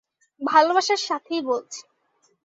[0.41, 1.81] ভালোবাসার সাথেই বলছি।